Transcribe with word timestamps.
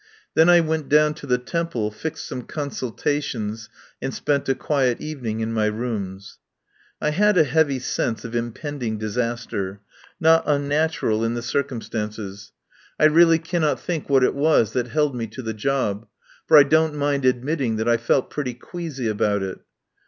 Then 0.33 0.49
I 0.49 0.61
went 0.61 0.89
down 0.89 1.13
to 1.13 1.27
the 1.27 1.37
Temple, 1.37 1.91
fixed 1.91 2.25
some 2.25 2.41
consultations, 2.41 3.69
and 4.01 4.11
spent 4.11 4.49
a 4.49 4.55
quiet 4.55 4.99
evening 4.99 5.41
in 5.41 5.53
my 5.53 5.67
rooms. 5.67 6.39
I 6.99 7.11
had 7.11 7.37
a 7.37 7.43
heavy 7.43 7.77
sense 7.77 8.25
of 8.25 8.35
impend 8.35 8.81
ing 8.81 8.97
disaster, 8.97 9.79
not 10.19 10.41
unnatural 10.47 11.23
in 11.23 11.35
the 11.35 11.43
circum 11.43 11.77
93 11.77 11.87
THE 11.87 11.91
POWER 11.91 12.07
HOUSE 12.07 12.13
stances. 12.15 12.51
I 12.99 13.05
really 13.05 13.37
cannot 13.37 13.79
think 13.79 14.09
what 14.09 14.23
it 14.23 14.33
was 14.33 14.73
that 14.73 14.87
held 14.87 15.15
me 15.15 15.27
to 15.27 15.43
the 15.43 15.53
job, 15.53 16.07
for 16.47 16.57
I 16.57 16.63
don't 16.63 16.95
mind 16.95 17.23
admitting 17.23 17.75
that 17.75 17.87
I 17.87 17.97
felt 17.97 18.31
pretty 18.31 18.55
queasy 18.55 19.07
about 19.07 19.43
it. 19.43 19.59